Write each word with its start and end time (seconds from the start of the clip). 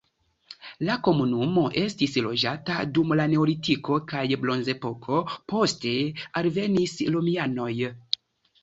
La 0.87 0.93
komunumo 1.07 1.65
estis 1.81 2.17
loĝata 2.29 2.77
dum 2.97 3.13
la 3.21 3.29
neolitiko 3.35 3.99
kaj 4.15 4.25
bronzepoko, 4.47 5.21
poste 5.55 5.97
alvenis 6.43 7.01
romianoj. 7.17 7.73